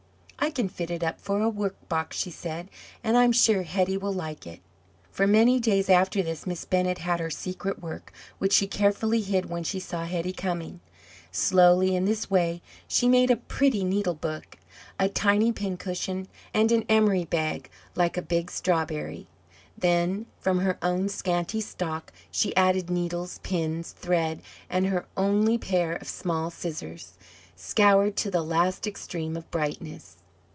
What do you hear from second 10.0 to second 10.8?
Hetty coming.